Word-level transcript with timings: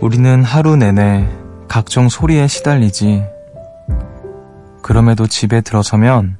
우리는 0.00 0.42
하루 0.42 0.76
내내 0.76 1.28
각종 1.68 2.08
소리에 2.08 2.46
시달리지. 2.46 3.22
그럼에도 4.82 5.26
집에 5.26 5.60
들어서면 5.60 6.38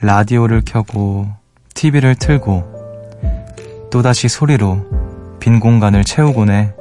라디오를 0.00 0.62
켜고 0.64 1.26
TV를 1.74 2.14
틀고 2.14 3.88
또다시 3.90 4.28
소리로 4.28 5.38
빈 5.40 5.58
공간을 5.58 6.04
채우곤 6.04 6.50
해. 6.50 6.72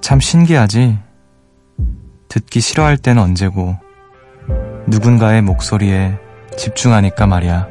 참 0.00 0.18
신기하지? 0.18 0.98
듣기 2.28 2.60
싫어할 2.60 2.98
땐 2.98 3.18
언제고 3.18 3.76
누군가의 4.88 5.40
목소리에 5.42 6.18
집중하니까 6.56 7.28
말이야. 7.28 7.68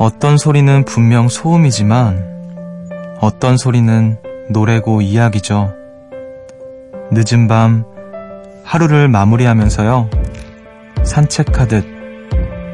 어떤 0.00 0.38
소리는 0.38 0.86
분명 0.86 1.28
소음이지만 1.28 2.88
어떤 3.20 3.58
소리는 3.58 4.16
노래고 4.48 5.02
이야기죠. 5.02 5.74
늦은 7.10 7.46
밤 7.48 7.84
하루를 8.64 9.08
마무리하면서요. 9.08 10.08
산책하듯 11.04 11.84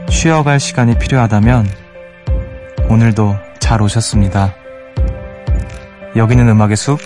쉬어갈 0.09 0.61
시간이 0.61 1.01
필요하다면 1.01 1.67
오늘도 2.91 3.35
잘 3.59 3.83
오셨습니다. 3.83 4.55
여기는 6.15 6.49
음악의 6.49 6.77
숲, 6.77 7.01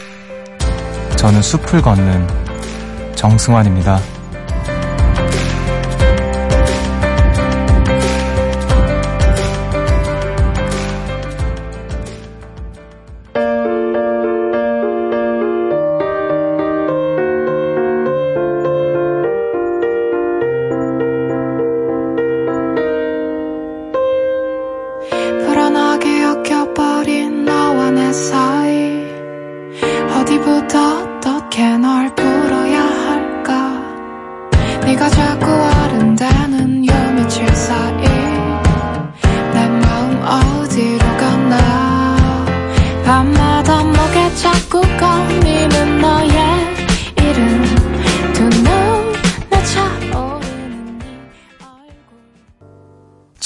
저는 1.17 1.41
숲을 1.41 1.81
걷는 1.81 2.29
정승환입니다. 3.15 4.20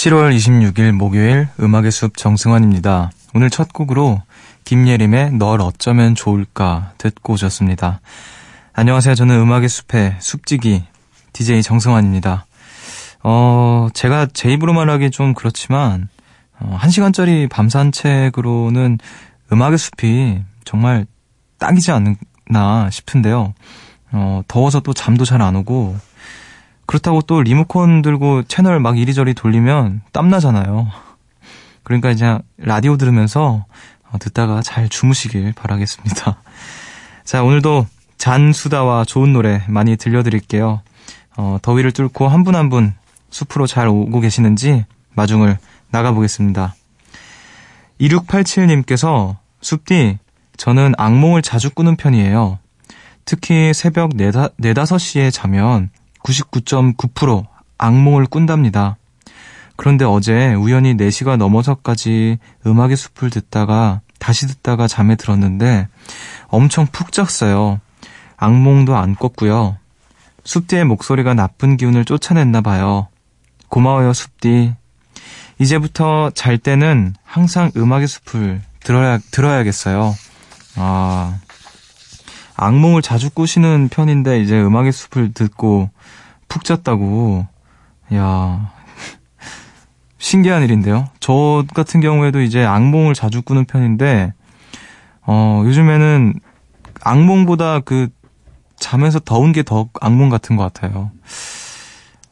7월 0.04 0.36
26일 0.36 0.92
목요일 0.92 1.48
음악의 1.58 1.90
숲 1.90 2.18
정승환입니다. 2.18 3.10
오늘 3.32 3.48
첫 3.48 3.72
곡으로 3.72 4.20
김예림의 4.64 5.32
널 5.32 5.62
어쩌면 5.62 6.14
좋을까 6.14 6.92
듣고 6.98 7.32
오셨습니다. 7.32 8.02
안녕하세요. 8.74 9.14
저는 9.14 9.34
음악의 9.40 9.70
숲의 9.70 10.16
숲지기 10.18 10.84
DJ 11.32 11.62
정승환입니다. 11.62 12.44
어, 13.22 13.88
제가 13.94 14.26
제 14.34 14.52
입으로 14.52 14.74
말하기 14.74 15.10
좀 15.10 15.32
그렇지만 15.32 16.08
어, 16.60 16.76
1시간짜리 16.82 17.48
밤 17.48 17.70
산책으로는 17.70 18.98
음악의 19.52 19.78
숲이 19.78 20.42
정말 20.66 21.06
딱이지 21.58 21.92
않나 21.92 22.90
싶은데요. 22.90 23.54
어, 24.12 24.42
더워서 24.48 24.80
또 24.80 24.92
잠도 24.92 25.24
잘 25.24 25.40
안 25.40 25.56
오고, 25.56 25.96
그렇다고 26.86 27.22
또 27.22 27.42
리모컨 27.42 28.02
들고 28.02 28.44
채널 28.44 28.80
막 28.80 28.98
이리저리 28.98 29.34
돌리면 29.34 30.02
땀나잖아요. 30.12 30.88
그러니까 31.82 32.10
이제 32.10 32.38
라디오 32.58 32.96
들으면서 32.96 33.64
어, 34.10 34.18
듣다가 34.18 34.62
잘 34.62 34.88
주무시길 34.88 35.52
바라겠습니다. 35.54 36.36
자, 37.24 37.42
오늘도 37.42 37.86
잔수다와 38.18 39.04
좋은 39.04 39.32
노래 39.32 39.62
많이 39.68 39.96
들려드릴게요. 39.96 40.82
어, 41.36 41.58
더위를 41.62 41.92
뚫고 41.92 42.28
한분 42.28 42.54
한 42.54 42.70
분 42.70 42.94
숲으로 43.34 43.66
잘 43.66 43.88
오고 43.88 44.20
계시는지 44.20 44.84
마중을 45.14 45.58
나가보겠습니다. 45.90 46.74
2687님께서 48.00 49.36
숲디, 49.60 50.18
저는 50.56 50.94
악몽을 50.96 51.42
자주 51.42 51.70
꾸는 51.70 51.96
편이에요. 51.96 52.58
특히 53.24 53.72
새벽 53.74 54.12
4, 54.16 54.30
4, 54.30 54.48
5시에 54.60 55.32
자면 55.32 55.90
99.9% 56.24 57.46
악몽을 57.78 58.26
꾼답니다. 58.26 58.96
그런데 59.76 60.04
어제 60.04 60.54
우연히 60.54 60.96
4시가 60.96 61.36
넘어서까지 61.36 62.38
음악의 62.66 62.96
숲을 62.96 63.30
듣다가 63.30 64.00
다시 64.18 64.46
듣다가 64.46 64.88
잠에 64.88 65.16
들었는데 65.16 65.88
엄청 66.48 66.86
푹 66.86 67.12
잤어요. 67.12 67.80
악몽도 68.36 68.96
안 68.96 69.14
꿨고요. 69.14 69.76
숲디의 70.44 70.84
목소리가 70.84 71.34
나쁜 71.34 71.76
기운을 71.76 72.04
쫓아냈나 72.04 72.60
봐요. 72.60 73.08
고마워요, 73.68 74.12
숲디. 74.12 74.74
이제부터 75.58 76.30
잘 76.30 76.58
때는 76.58 77.14
항상 77.24 77.70
음악의 77.76 78.06
숲을 78.08 78.62
들어야, 78.80 79.18
들어야겠어요. 79.30 80.14
아, 80.76 81.38
악몽을 82.56 83.02
자주 83.02 83.30
꾸시는 83.30 83.88
편인데 83.90 84.40
이제 84.40 84.60
음악의 84.60 84.92
숲을 84.92 85.32
듣고 85.32 85.90
푹 86.48 86.64
잤다고. 86.64 87.46
야 88.14 88.72
신기한 90.18 90.62
일인데요. 90.62 91.08
저 91.20 91.64
같은 91.74 92.00
경우에도 92.00 92.40
이제 92.40 92.64
악몽을 92.64 93.14
자주 93.14 93.42
꾸는 93.42 93.64
편인데, 93.64 94.32
어, 95.26 95.62
요즘에는 95.64 96.34
악몽보다 97.02 97.80
그 97.80 98.08
잠에서 98.78 99.18
더운 99.20 99.52
게 99.52 99.62
더 99.62 99.88
악몽 100.00 100.28
같은 100.28 100.56
것 100.56 100.62
같아요. 100.72 101.10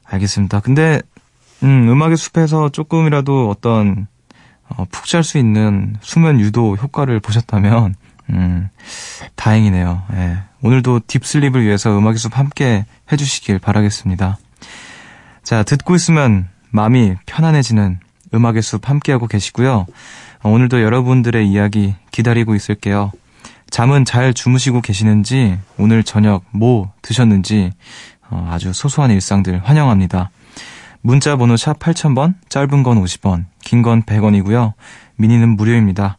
알겠습니다. 0.04 0.60
근데, 0.60 1.00
음, 1.62 1.88
음악의 1.88 2.16
숲에서 2.16 2.68
조금이라도 2.68 3.48
어떤 3.48 4.06
어, 4.68 4.84
푹잘 4.90 5.22
수 5.24 5.38
있는 5.38 5.96
수면 6.00 6.40
유도 6.40 6.76
효과를 6.76 7.20
보셨다면 7.20 7.94
음, 8.32 8.68
다행이네요. 9.36 10.02
예. 10.14 10.38
오늘도 10.62 11.00
딥슬립을 11.06 11.64
위해서 11.64 11.96
음악의 11.96 12.18
숲 12.18 12.38
함께 12.38 12.86
해주시길 13.10 13.58
바라겠습니다. 13.58 14.38
자, 15.42 15.62
듣고 15.64 15.94
있으면 15.96 16.48
마음이 16.70 17.16
편안해지는 17.26 17.98
음악의 18.34 18.62
숲 18.62 18.88
함께하고 18.88 19.26
계시고요. 19.26 19.86
어, 20.42 20.48
오늘도 20.50 20.82
여러분들의 20.82 21.46
이야기 21.48 21.94
기다리고 22.10 22.54
있을게요. 22.54 23.12
잠은 23.70 24.04
잘 24.04 24.34
주무시고 24.34 24.80
계시는지, 24.82 25.58
오늘 25.78 26.04
저녁 26.04 26.44
뭐 26.50 26.92
드셨는지, 27.02 27.72
어, 28.30 28.48
아주 28.50 28.72
소소한 28.72 29.10
일상들 29.10 29.60
환영합니다. 29.64 30.30
문자 31.00 31.36
번호 31.36 31.56
샵 31.56 31.78
8000번, 31.78 32.34
짧은 32.48 32.82
건 32.82 33.02
50원, 33.02 33.46
긴 33.62 33.82
건 33.82 34.02
100원이고요. 34.02 34.72
미니는 35.16 35.50
무료입니다. 35.56 36.16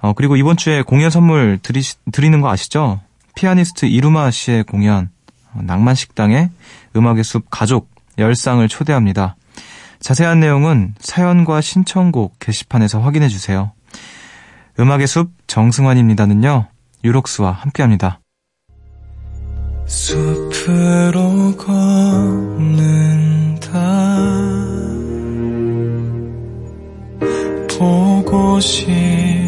어, 0.00 0.12
그리고 0.12 0.36
이번 0.36 0.56
주에 0.56 0.82
공연 0.82 1.10
선물 1.10 1.58
드리, 1.62 1.82
드리는 2.12 2.40
거 2.40 2.50
아시죠? 2.50 3.00
피아니스트 3.34 3.86
이루마 3.86 4.30
씨의 4.30 4.64
공연, 4.64 5.10
어, 5.52 5.60
낭만식당의 5.62 6.50
음악의 6.96 7.24
숲 7.24 7.46
가족 7.50 7.88
10쌍을 8.18 8.68
초대합니다. 8.68 9.36
자세한 10.00 10.40
내용은 10.40 10.94
사연과 11.00 11.60
신청곡 11.60 12.38
게시판에서 12.38 13.00
확인해 13.00 13.28
주세요. 13.28 13.72
음악의 14.78 15.06
숲 15.08 15.32
정승환입니다는요, 15.46 16.68
유록스와 17.04 17.50
함께 17.50 17.82
합니다. 17.82 18.20
숲으로 19.86 21.56
걷는다 21.56 22.68
보고 27.78 28.60
싶 28.60 29.47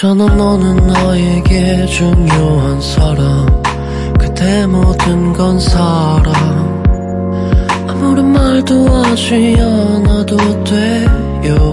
있잖아 0.00 0.24
너는 0.34 0.86
나에게 0.86 1.84
중요한 1.84 2.80
사람. 2.80 3.62
그대 4.18 4.66
모든 4.66 5.34
건 5.34 5.60
사랑 5.60 6.32
아무런 7.86 8.32
말도 8.32 8.88
하지 8.88 9.58
않아도 9.58 10.64
돼요. 10.64 11.70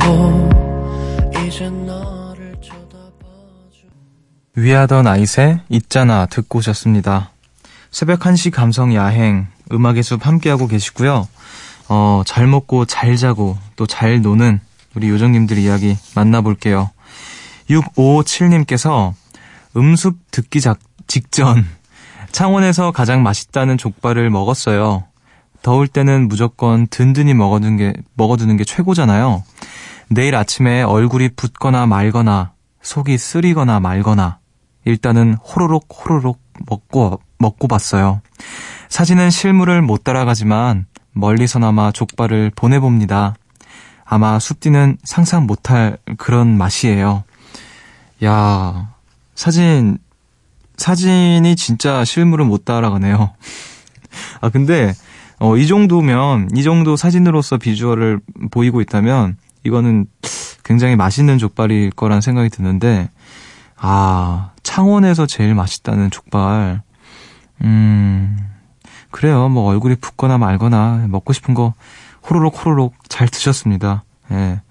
위하던 4.55 5.07
아이새 5.07 5.61
있잖아 5.69 6.25
듣고 6.25 6.59
오셨습니다. 6.59 7.29
새벽 7.91 8.19
1시 8.19 8.51
감성 8.51 8.93
야행 8.93 9.47
음악의 9.71 10.03
숲 10.03 10.27
함께하고 10.27 10.67
계시고요. 10.67 11.29
어, 11.87 12.23
잘 12.25 12.45
먹고 12.45 12.83
잘 12.83 13.15
자고 13.15 13.57
또 13.77 13.87
잘 13.87 14.21
노는 14.21 14.59
우리 14.95 15.07
요정님들 15.07 15.59
이야기 15.59 15.95
만나볼게요 16.13 16.89
6557님께서 17.69 19.13
음습 19.75 20.17
듣기 20.31 20.61
작, 20.61 20.79
직전 21.07 21.65
창원에서 22.31 22.91
가장 22.91 23.23
맛있다는 23.23 23.77
족발을 23.77 24.29
먹었어요. 24.29 25.05
더울 25.61 25.87
때는 25.87 26.27
무조건 26.27 26.87
든든히 26.87 27.33
먹어두는 27.33 27.77
게, 27.77 27.93
먹어두는 28.15 28.57
게 28.57 28.63
최고잖아요. 28.63 29.43
내일 30.09 30.35
아침에 30.35 30.83
얼굴이 30.83 31.29
붓거나 31.35 31.85
말거나 31.85 32.53
속이 32.81 33.17
쓰리거나 33.17 33.79
말거나 33.79 34.39
일단은 34.85 35.33
호로록 35.35 35.87
호로록 35.91 36.39
먹고, 36.65 37.19
먹고 37.39 37.67
봤어요. 37.67 38.21
사진은 38.89 39.29
실물을 39.29 39.81
못 39.81 40.03
따라가지만 40.03 40.85
멀리서나마 41.11 41.91
족발을 41.91 42.51
보내봅니다. 42.55 43.35
아마 44.05 44.39
숲디는 44.39 44.97
상상 45.03 45.45
못할 45.45 45.97
그런 46.17 46.57
맛이에요. 46.57 47.23
야, 48.23 48.95
사진, 49.35 49.97
사진이 50.77 51.55
진짜 51.55 52.03
실물을 52.03 52.45
못 52.45 52.65
따라가네요. 52.65 53.33
아, 54.41 54.49
근데, 54.49 54.93
어, 55.39 55.57
이 55.57 55.67
정도면, 55.67 56.49
이 56.55 56.63
정도 56.63 56.95
사진으로서 56.95 57.57
비주얼을 57.57 58.19
보이고 58.51 58.81
있다면, 58.81 59.37
이거는 59.63 60.07
굉장히 60.63 60.95
맛있는 60.95 61.37
족발일 61.37 61.91
거란 61.91 62.21
생각이 62.21 62.49
드는데, 62.49 63.09
아, 63.77 64.51
창원에서 64.63 65.27
제일 65.27 65.53
맛있다는 65.53 66.09
족발. 66.09 66.81
음, 67.61 68.37
그래요. 69.11 69.49
뭐 69.49 69.63
얼굴이 69.69 69.95
붓거나 69.95 70.37
말거나 70.37 71.05
먹고 71.07 71.33
싶은 71.33 71.53
거 71.53 71.73
호로록 72.29 72.65
호로록 72.65 72.95
잘 73.07 73.27
드셨습니다. 73.27 74.03
예. 74.31 74.61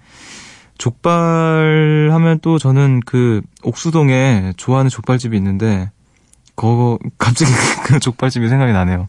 족발 0.77 2.09
하면 2.11 2.39
또 2.41 2.59
저는 2.59 3.01
그 3.05 3.41
옥수동에 3.63 4.53
좋아하는 4.57 4.89
족발집이 4.89 5.35
있는데 5.37 5.91
그거 6.55 6.99
갑자기 7.17 7.51
그 7.85 7.99
족발집이 7.99 8.47
생각이 8.49 8.73
나네요. 8.73 9.07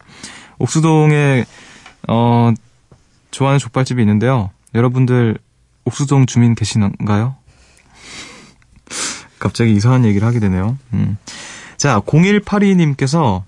옥수동에 0.59 1.45
어 2.09 2.53
좋아하는 3.31 3.59
족발집이 3.59 4.01
있는데요. 4.03 4.51
여러분들 4.75 5.39
옥수동 5.85 6.27
주민 6.27 6.55
계시는가요? 6.55 7.37
갑자기 9.39 9.73
이상한 9.73 10.05
얘기를 10.05 10.27
하게 10.27 10.41
되네요. 10.41 10.77
음. 10.93 11.17
자, 11.77 12.01
0182님께서 12.01 13.43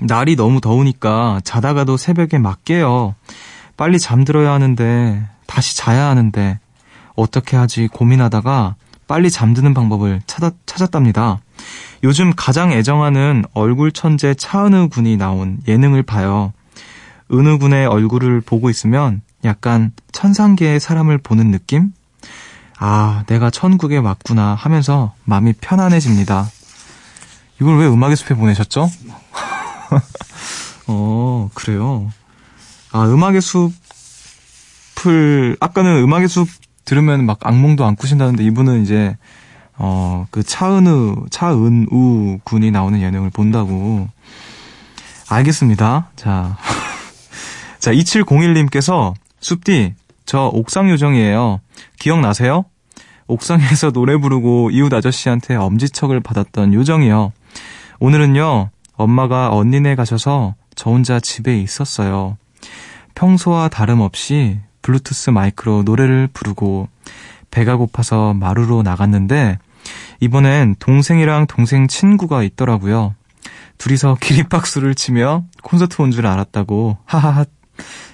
날이 0.00 0.34
너무 0.36 0.60
더우니까 0.60 1.40
자다가도 1.44 1.96
새벽에 1.96 2.38
막 2.38 2.64
깨요. 2.64 3.14
빨리 3.76 3.98
잠들어야 3.98 4.52
하는데 4.52 5.28
다시 5.46 5.76
자야 5.76 6.06
하는데 6.08 6.58
어떻게 7.14 7.56
하지 7.56 7.88
고민하다가 7.88 8.76
빨리 9.06 9.30
잠드는 9.30 9.74
방법을 9.74 10.22
찾았, 10.26 10.54
찾았답니다. 10.66 11.38
요즘 12.02 12.32
가장 12.34 12.72
애정하는 12.72 13.44
얼굴 13.52 13.92
천재 13.92 14.34
차은우 14.34 14.88
군이 14.88 15.16
나온 15.16 15.58
예능을 15.68 16.02
봐요. 16.02 16.52
은우 17.32 17.58
군의 17.58 17.86
얼굴을 17.86 18.40
보고 18.40 18.70
있으면 18.70 19.22
약간 19.44 19.92
천상계의 20.12 20.80
사람을 20.80 21.18
보는 21.18 21.50
느낌? 21.50 21.92
아, 22.78 23.24
내가 23.26 23.50
천국에 23.50 23.98
왔구나 23.98 24.54
하면서 24.54 25.14
마음이 25.24 25.52
편안해집니다. 25.60 26.48
이걸 27.60 27.78
왜 27.78 27.86
음악의 27.86 28.16
숲에 28.16 28.34
보내셨죠? 28.34 28.90
어, 30.88 31.50
그래요. 31.54 32.10
아, 32.92 33.06
음악의 33.06 33.40
숲을, 33.40 33.72
아까는 35.60 36.02
음악의 36.02 36.28
숲 36.28 36.48
들으면 36.84 37.26
막 37.26 37.38
악몽도 37.42 37.84
안 37.84 37.96
꾸신다는데 37.96 38.44
이분은 38.44 38.82
이제 38.82 39.16
어 39.76 40.26
그 40.30 40.42
차은우 40.42 41.26
차은우 41.30 42.38
군이 42.44 42.70
나오는 42.70 43.00
예능을 43.00 43.30
본다고 43.30 44.08
알겠습니다. 45.28 46.10
자. 46.16 46.56
자, 47.78 47.92
2701님께서 47.92 49.14
숲디 49.40 49.94
저 50.26 50.48
옥상 50.48 50.90
요정이에요. 50.90 51.60
기억나세요? 51.98 52.64
옥상에서 53.26 53.90
노래 53.92 54.16
부르고 54.16 54.70
이웃 54.70 54.92
아저씨한테 54.92 55.54
엄지척을 55.54 56.20
받았던 56.20 56.74
요정이요. 56.74 57.32
오늘은요. 58.00 58.70
엄마가 58.96 59.54
언니네 59.54 59.94
가셔서 59.94 60.54
저 60.74 60.90
혼자 60.90 61.20
집에 61.20 61.58
있었어요. 61.60 62.36
평소와 63.14 63.68
다름없이 63.68 64.58
블루투스 64.84 65.30
마이크로 65.30 65.82
노래를 65.82 66.28
부르고 66.32 66.88
배가 67.50 67.76
고파서 67.76 68.34
마루로 68.34 68.82
나갔는데 68.82 69.58
이번엔 70.20 70.76
동생이랑 70.78 71.46
동생 71.46 71.88
친구가 71.88 72.42
있더라고요. 72.42 73.14
둘이서 73.78 74.18
기립박수를 74.20 74.94
치며 74.94 75.44
콘서트 75.62 76.00
온 76.02 76.10
줄 76.12 76.26
알았다고 76.26 76.98
하하하. 77.06 77.44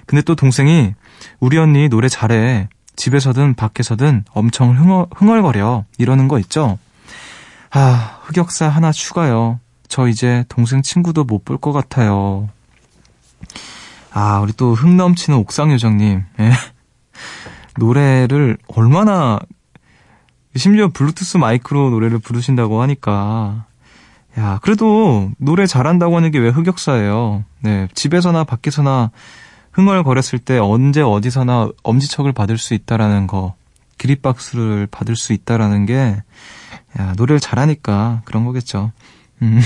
근데 0.06 0.22
또 0.22 0.34
동생이 0.34 0.94
우리 1.40 1.58
언니 1.58 1.88
노래 1.88 2.08
잘해. 2.08 2.68
집에서든 2.96 3.54
밖에서든 3.54 4.24
엄청 4.32 4.76
흥얼, 4.76 5.06
흥얼거려. 5.14 5.84
이러는 5.98 6.28
거 6.28 6.38
있죠? 6.38 6.78
아, 7.70 8.18
흑역사 8.24 8.68
하나 8.68 8.92
추가요. 8.92 9.58
저 9.88 10.06
이제 10.06 10.44
동생 10.48 10.82
친구도 10.82 11.24
못 11.24 11.44
볼 11.44 11.58
것 11.58 11.72
같아요. 11.72 12.48
아, 14.12 14.40
우리 14.40 14.52
또 14.52 14.72
흥 14.74 14.96
넘치는 14.96 15.38
옥상 15.38 15.72
요정님. 15.72 16.24
예. 16.40 16.50
노래를 17.78 18.58
얼마나, 18.68 19.38
심지어 20.56 20.88
블루투스 20.88 21.36
마이크로 21.36 21.90
노래를 21.90 22.18
부르신다고 22.18 22.82
하니까. 22.82 23.66
야, 24.38 24.58
그래도 24.62 25.30
노래 25.38 25.66
잘한다고 25.66 26.16
하는 26.16 26.30
게 26.30 26.38
왜 26.38 26.48
흑역사예요. 26.50 27.44
네. 27.60 27.88
집에서나 27.94 28.44
밖에서나 28.44 29.10
흥얼거렸을 29.72 30.38
때 30.40 30.58
언제 30.58 31.02
어디서나 31.02 31.70
엄지척을 31.82 32.32
받을 32.32 32.58
수 32.58 32.74
있다라는 32.74 33.26
거. 33.26 33.54
기립박수를 33.98 34.88
받을 34.90 35.14
수 35.14 35.32
있다라는 35.32 35.86
게, 35.86 36.22
야, 36.98 37.12
노래를 37.16 37.38
잘하니까 37.38 38.22
그런 38.24 38.44
거겠죠. 38.44 38.92
음. 39.42 39.60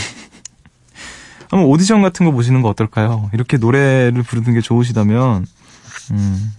한번 1.54 1.70
오디션 1.70 2.02
같은 2.02 2.26
거 2.26 2.32
보시는 2.32 2.62
거 2.62 2.68
어떨까요? 2.68 3.30
이렇게 3.32 3.58
노래를 3.58 4.24
부르는 4.24 4.54
게 4.54 4.60
좋으시다면, 4.60 5.46
음. 6.10 6.52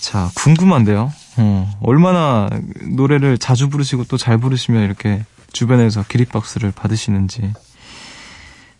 자, 0.00 0.30
궁금한데요? 0.34 1.10
어, 1.38 1.78
얼마나 1.80 2.50
노래를 2.90 3.38
자주 3.38 3.70
부르시고 3.70 4.04
또 4.04 4.18
잘 4.18 4.36
부르시면 4.36 4.82
이렇게 4.82 5.24
주변에서 5.50 6.04
기립박수를 6.06 6.72
받으시는지. 6.72 7.54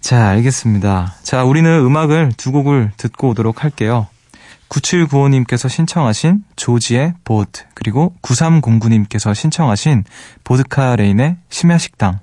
자, 0.03 0.29
알겠습니다. 0.29 1.15
자, 1.23 1.45
우리는 1.45 1.71
음악을 1.71 2.33
두 2.37 2.53
곡을 2.53 2.93
듣고 2.99 3.31
오도록 3.31 3.65
할게요. 3.65 4.07
9795님께서 4.69 5.71
신청하신 5.71 6.45
죠지의 6.57 7.15
Boat, 7.25 7.63
그리고 7.73 8.15
9309님께서 8.21 9.35
신청하신 9.35 10.05
보드카 10.45 10.97
레인의 10.97 11.37
심야식당. 11.49 12.21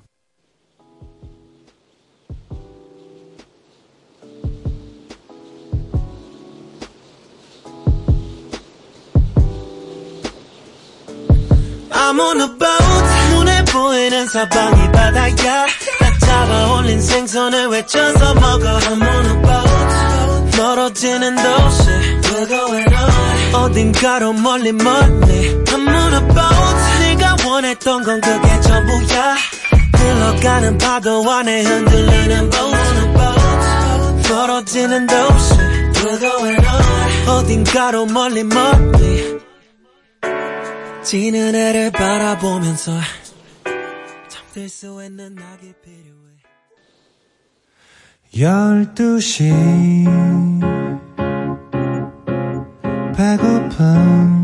I'm 12.10 12.18
on 12.18 12.40
a 12.40 12.46
boat. 12.48 13.30
눈에 13.30 13.64
보이는 13.66 14.26
사방이 14.26 14.90
바다야. 14.90 15.66
딱 16.00 16.18
잡아 16.18 16.72
올린 16.72 17.00
생선을 17.00 17.68
외쳐서 17.68 18.34
먹어. 18.34 18.78
I'm 18.78 19.00
on 19.00 19.26
a 19.26 19.42
boat. 19.42 20.56
멀어지는 20.58 21.36
도시. 21.36 21.84
Going 22.48 22.94
on. 22.96 23.54
어딘가로 23.54 24.32
멀리 24.32 24.72
멀리. 24.72 25.64
I'm 25.66 25.86
on 25.86 26.14
a 26.14 26.20
boat. 26.20 26.98
네가 26.98 27.36
원했던 27.46 28.02
건 28.02 28.20
그게 28.20 28.60
전부야. 28.60 29.36
흘러가는 29.94 30.78
파도 30.78 31.30
안에 31.30 31.62
흔들리는 31.62 32.50
boat. 32.50 34.28
멀어지는 34.28 35.06
도시. 35.06 35.54
Going 36.18 36.66
on. 36.66 37.28
어딘가로 37.28 38.06
멀리 38.06 38.42
멀리 38.42 39.38
지는 41.02 41.54
해를 41.54 41.90
바라보면서 41.90 42.92
잠들 44.28 44.68
수 44.68 45.02
있는 45.02 45.34
낙이 45.34 45.72
필요해. 45.82 46.20
열두 48.38 49.18
시. 49.20 49.50
배고픔 53.16 54.39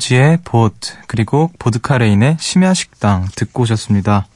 조지의 0.00 0.38
보트 0.44 0.94
그리고 1.06 1.50
보드카레인의 1.58 2.38
심야 2.40 2.72
식당 2.72 3.26
듣고 3.36 3.62
오셨습니다. 3.62 4.26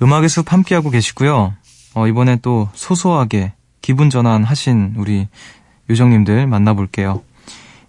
음악의 0.00 0.28
숲 0.28 0.52
함께하고 0.52 0.90
계시고요. 0.90 1.52
어, 1.94 2.06
이번에 2.06 2.36
또 2.36 2.68
소소하게 2.74 3.52
기분 3.82 4.08
전환 4.08 4.44
하신 4.44 4.94
우리 4.96 5.26
요정님들 5.90 6.46
만나볼게요. 6.46 7.22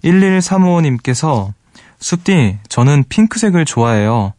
1135님께서 0.03 1.53
숲디 1.99 2.57
저는 2.67 3.05
핑크색을 3.07 3.65
좋아해요. 3.65 4.33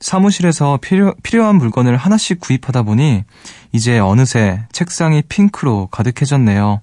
사무실에서 0.00 0.78
필요, 0.82 1.14
필요한 1.22 1.56
물건을 1.56 1.96
하나씩 1.96 2.40
구입하다 2.40 2.82
보니 2.82 3.22
이제 3.70 4.00
어느새 4.00 4.64
책상이 4.72 5.22
핑크로 5.22 5.86
가득해졌네요. 5.86 6.80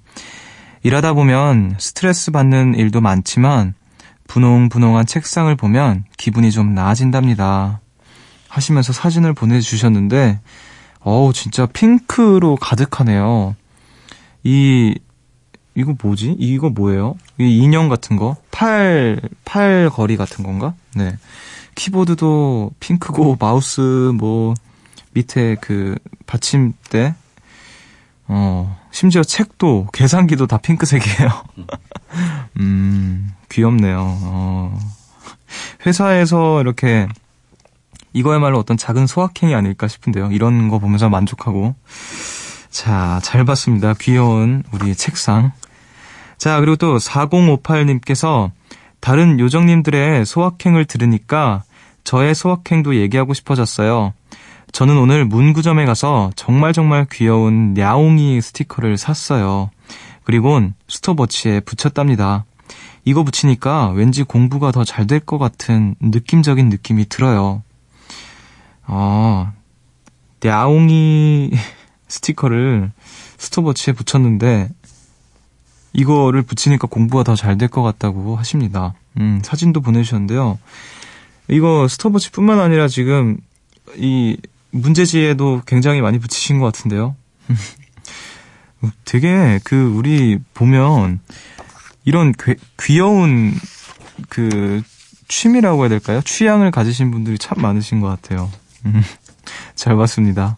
일하다 0.83 1.13
보면 1.13 1.75
스트레스 1.77 2.31
받는 2.31 2.75
일도 2.75 3.01
많지만 3.01 3.75
분홍분홍한 4.31 5.05
책상을 5.07 5.53
보면 5.57 6.05
기분이 6.17 6.51
좀 6.51 6.73
나아진답니다. 6.73 7.81
하시면서 8.47 8.93
사진을 8.93 9.33
보내주셨는데, 9.33 10.39
어우, 11.01 11.33
진짜 11.33 11.65
핑크로 11.65 12.55
가득하네요. 12.55 13.57
이, 14.43 14.97
이거 15.75 15.95
뭐지? 16.01 16.37
이거 16.39 16.69
뭐예요? 16.69 17.15
이 17.39 17.57
인형 17.57 17.89
같은 17.89 18.15
거? 18.15 18.37
팔, 18.51 19.21
팔 19.43 19.89
거리 19.89 20.15
같은 20.15 20.45
건가? 20.45 20.75
네. 20.95 21.17
키보드도 21.75 22.71
핑크고, 22.79 23.35
마우스, 23.39 23.81
뭐, 24.15 24.53
밑에 25.13 25.57
그, 25.59 25.95
받침대, 26.25 27.15
어, 28.27 28.79
심지어 28.91 29.23
책도, 29.23 29.87
계산기도 29.91 30.47
다 30.47 30.57
핑크색이에요. 30.57 31.29
음, 32.59 33.31
귀엽네요. 33.49 33.99
어. 34.21 34.79
회사에서 35.85 36.61
이렇게, 36.61 37.07
이거야말로 38.13 38.59
어떤 38.59 38.77
작은 38.77 39.07
소확행이 39.07 39.55
아닐까 39.55 39.87
싶은데요. 39.87 40.31
이런 40.31 40.69
거 40.69 40.79
보면서 40.79 41.09
만족하고. 41.09 41.75
자, 42.69 43.19
잘 43.23 43.43
봤습니다. 43.45 43.93
귀여운 43.99 44.63
우리 44.71 44.95
책상. 44.95 45.51
자, 46.37 46.59
그리고 46.59 46.75
또 46.75 46.97
4058님께서 46.97 48.51
다른 48.99 49.39
요정님들의 49.39 50.25
소확행을 50.25 50.85
들으니까 50.85 51.63
저의 52.03 52.33
소확행도 52.33 52.95
얘기하고 52.95 53.33
싶어졌어요. 53.33 54.13
저는 54.71 54.97
오늘 54.97 55.25
문구점에 55.25 55.85
가서 55.85 56.31
정말 56.35 56.71
정말 56.71 57.05
귀여운 57.11 57.77
야옹이 57.77 58.41
스티커를 58.41 58.97
샀어요. 58.97 59.69
그리곤 60.23 60.73
스톱워치에 60.87 61.61
붙였답니다. 61.61 62.45
이거 63.05 63.23
붙이니까 63.23 63.89
왠지 63.89 64.23
공부가 64.23 64.71
더 64.71 64.83
잘 64.83 65.07
될 65.07 65.19
것 65.19 65.37
같은 65.39 65.95
느낌적인 65.99 66.69
느낌이 66.69 67.09
들어요. 67.09 67.63
아, 68.85 69.53
야옹이 70.45 71.51
스티커를 72.07 72.91
스톱워치에 73.37 73.93
붙였는데 73.93 74.69
이거를 75.93 76.41
붙이니까 76.43 76.87
공부가 76.87 77.23
더 77.23 77.35
잘 77.35 77.57
될 77.57 77.67
것 77.69 77.81
같다고 77.81 78.35
하십니다. 78.37 78.93
음, 79.17 79.41
사진도 79.43 79.81
보내주셨는데요. 79.81 80.59
이거 81.49 81.87
스톱워치뿐만 81.87 82.59
아니라 82.59 82.87
지금 82.87 83.37
이 83.97 84.37
문제지에도 84.71 85.61
굉장히 85.65 86.01
많이 86.01 86.17
붙이신 86.19 86.59
것 86.59 86.65
같은데요. 86.65 87.15
되게 89.05 89.59
그 89.63 89.93
우리 89.95 90.39
보면 90.53 91.19
이런 92.03 92.33
괴, 92.37 92.55
귀여운 92.81 93.53
그 94.29 94.81
취미라고 95.27 95.83
해야 95.83 95.89
될까요? 95.89 96.21
취향을 96.21 96.71
가지신 96.71 97.11
분들이 97.11 97.37
참 97.37 97.61
많으신 97.61 98.01
것 98.01 98.07
같아요. 98.07 98.49
음, 98.85 99.01
잘 99.75 99.95
봤습니다. 99.95 100.57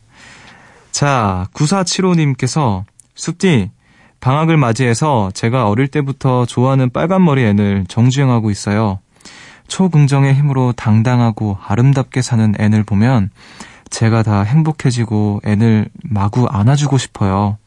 자, 0.92 1.48
9475님께서 1.54 2.84
숲디 3.16 3.72
방학을 4.20 4.58
맞이해서 4.58 5.32
제가 5.34 5.68
어릴 5.68 5.88
때부터 5.90 6.46
좋아하는 6.46 6.90
빨간머리 6.90 7.44
앤을 7.44 7.86
정주행하고 7.88 8.52
있어요. 8.52 9.00
초긍정의 9.68 10.34
힘으로 10.34 10.72
당당하고 10.72 11.58
아름답게 11.62 12.22
사는 12.22 12.54
앤을 12.58 12.84
보면 12.84 13.32
제가 13.90 14.24
다 14.24 14.44
행복해지고 14.44 15.42
앤을 15.46 15.90
마구 16.04 16.48
안아주고 16.48 16.98
싶어요. 16.98 17.58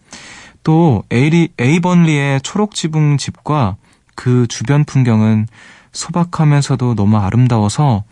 또 0.66 1.04
에이리, 1.12 1.50
에이번리의 1.60 2.40
초록 2.40 2.74
지붕 2.74 3.18
집과 3.18 3.76
그 4.16 4.48
주변 4.48 4.82
풍경은 4.82 5.46
소박하면서도 5.92 6.96
너무 6.96 7.18
아름다워서 7.18 8.02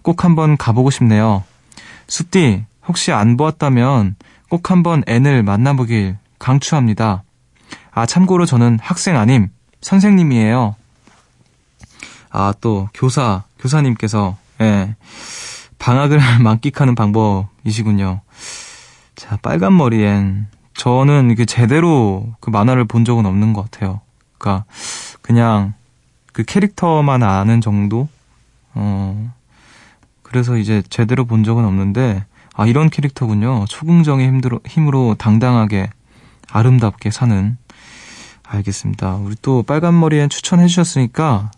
꼭 0.00 0.24
한번 0.24 0.56
가보고 0.56 0.88
싶네요. 0.88 1.44
숲디, 2.06 2.64
혹시 2.86 3.12
안 3.12 3.36
보았다면 3.36 4.16
꼭 4.48 4.70
한번 4.70 5.02
앤을 5.06 5.42
만나보길 5.42 6.16
강추합니다. 6.38 7.24
아, 7.90 8.06
참고로 8.06 8.46
저는 8.46 8.78
학생 8.80 9.18
아님, 9.18 9.50
선생님이에요. 9.82 10.76
아, 12.30 12.54
또, 12.62 12.88
교사, 12.94 13.42
교사님께서, 13.58 14.38
예, 14.62 14.96
방학을 15.78 16.20
만끽하는 16.40 16.94
방법이시군요. 16.94 18.22
자, 19.14 19.36
빨간 19.42 19.76
머리엔, 19.76 20.46
저는 20.78 21.32
이게 21.32 21.44
제대로 21.44 22.24
그 22.38 22.50
만화를 22.50 22.84
본 22.84 23.04
적은 23.04 23.26
없는 23.26 23.52
것 23.52 23.68
같아요. 23.68 24.00
그니까, 24.38 24.64
그냥, 25.22 25.74
그 26.32 26.44
캐릭터만 26.44 27.24
아는 27.24 27.60
정도? 27.60 28.08
어, 28.74 29.34
그래서 30.22 30.56
이제 30.56 30.80
제대로 30.88 31.24
본 31.24 31.42
적은 31.42 31.64
없는데, 31.64 32.24
아, 32.54 32.66
이런 32.66 32.90
캐릭터군요. 32.90 33.64
초긍정의 33.68 34.28
힘으로, 34.28 34.60
힘으로 34.66 35.16
당당하게, 35.18 35.90
아름답게 36.48 37.10
사는. 37.10 37.58
알겠습니다. 38.44 39.16
우리 39.16 39.34
또 39.42 39.64
빨간 39.64 39.98
머리엔 39.98 40.28
추천해 40.28 40.68
주셨으니까, 40.68 41.50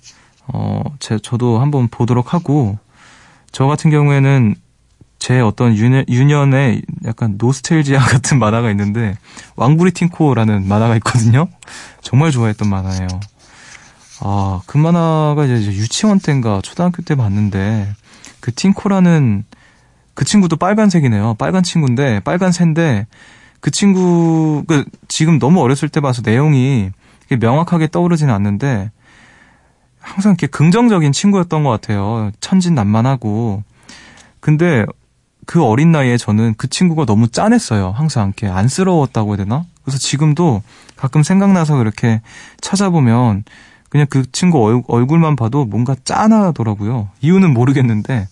어, 0.47 0.83
제, 0.99 1.19
저도 1.19 1.61
한번 1.61 1.89
보도록 1.89 2.33
하고, 2.33 2.79
저 3.53 3.67
같은 3.67 3.91
경우에는 3.91 4.55
제 5.21 5.39
어떤 5.39 5.77
유년, 5.77 6.05
유년의 6.09 6.83
약간 7.05 7.35
노스텔지아 7.39 8.01
같은 8.03 8.41
만화가 8.41 8.71
있는데, 8.71 9.17
왕부리 9.55 9.93
팅코라는 9.93 10.67
만화가 10.67 10.97
있거든요? 10.97 11.47
정말 12.01 12.33
좋아했던 12.33 12.69
만화예요. 12.69 13.07
아, 14.23 14.61
그 14.67 14.79
만화가 14.79 15.45
이제 15.45 15.73
유치원 15.73 16.19
때인가 16.19 16.61
초등학교 16.63 17.03
때 17.03 17.15
봤는데, 17.15 17.95
그 18.41 18.53
팅코라는 18.53 19.45
그 20.15 20.25
친구도 20.25 20.57
빨간색이네요. 20.57 21.35
빨간 21.35 21.63
친구인데, 21.63 22.21
빨간 22.21 22.51
새인데, 22.51 23.07
그 23.61 23.71
친구, 23.71 24.65
그, 24.67 24.87
지금 25.07 25.39
너무 25.39 25.61
어렸을 25.61 25.91
때 25.91 26.01
봐서 26.01 26.23
내용이 26.25 26.91
명확하게 27.29 27.89
떠오르지는 27.89 28.33
않는데, 28.33 28.91
항상 30.01 30.33
이렇게 30.33 30.47
긍정적인 30.47 31.13
친구였던 31.13 31.63
것 31.63 31.69
같아요. 31.69 32.31
천진난만하고. 32.41 33.63
근데 34.41 34.87
그 35.51 35.65
어린 35.65 35.91
나이에 35.91 36.17
저는 36.17 36.55
그 36.57 36.69
친구가 36.71 37.07
너무 37.07 37.27
짠했어요. 37.27 37.91
항상 37.91 38.29
이렇게 38.29 38.47
안쓰러웠다고 38.47 39.31
해야 39.31 39.39
되나? 39.39 39.65
그래서 39.83 39.99
지금도 39.99 40.63
가끔 40.95 41.25
생각나서 41.25 41.75
그렇게 41.75 42.21
찾아보면 42.61 43.43
그냥 43.89 44.07
그 44.09 44.31
친구 44.31 44.85
얼굴만 44.87 45.35
봐도 45.35 45.65
뭔가 45.65 45.97
짠하더라고요. 46.05 47.09
이유는 47.21 47.53
모르겠는데. 47.53 48.29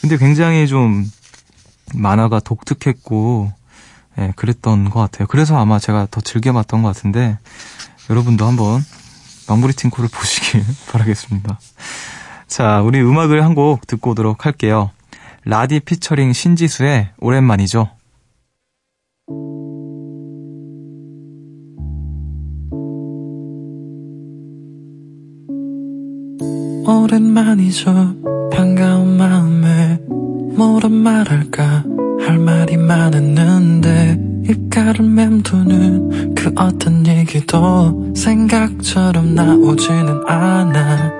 근데 0.00 0.16
굉장히 0.16 0.66
좀 0.66 1.04
만화가 1.94 2.40
독특했고, 2.40 3.52
예, 4.18 4.32
그랬던 4.34 4.88
것 4.88 5.00
같아요. 5.00 5.28
그래서 5.28 5.58
아마 5.58 5.78
제가 5.78 6.08
더 6.10 6.22
즐겨 6.22 6.54
봤던 6.54 6.80
것 6.80 6.88
같은데, 6.88 7.36
여러분도 8.08 8.46
한번 8.46 8.82
망부리 9.48 9.74
팅코를 9.74 10.08
보시길 10.14 10.64
바라겠습니다. 10.88 11.58
자, 12.46 12.80
우리 12.80 13.02
음악을 13.02 13.44
한 13.44 13.54
곡 13.54 13.86
듣고 13.86 14.12
오도록 14.12 14.46
할게요. 14.46 14.92
라디 15.44 15.80
피처링 15.80 16.32
신지수의 16.32 17.10
오랜만이죠. 17.20 17.88
오랜만이죠. 26.86 28.16
반가운 28.50 29.16
마음에 29.16 29.98
뭐라 30.56 30.88
말할까 30.88 31.84
할 32.26 32.38
말이 32.38 32.76
많았는데 32.76 34.42
입가를 34.48 35.04
맴도는 35.04 36.34
그 36.34 36.52
어떤 36.56 37.06
얘기도 37.06 38.12
생각처럼 38.14 39.34
나오지는 39.34 40.22
않아. 40.26 41.12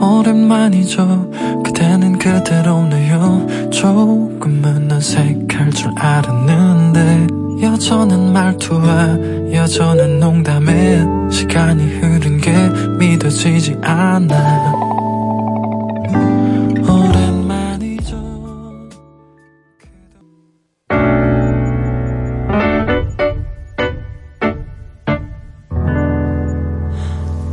오랜만이죠. 0.00 1.30
그 1.64 1.72
대는 1.94 2.18
그대로네요. 2.18 3.70
조금은 3.70 4.90
어색할 4.90 5.70
줄 5.70 5.92
알았는데 5.96 7.28
여전한 7.62 8.32
말투와 8.32 9.52
여전한 9.52 10.18
농담에 10.18 11.04
시간이 11.30 12.00
흐른 12.00 12.40
게 12.40 12.50
믿어지지 12.98 13.76
않아. 13.82 14.74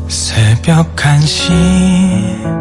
새벽 0.08 0.96
1시 0.96 2.61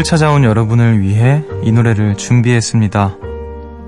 숲을 0.00 0.04
찾아온 0.04 0.44
여러분을 0.44 1.00
위해 1.00 1.42
이 1.62 1.72
노래를 1.72 2.16
준비했습니다. 2.16 3.16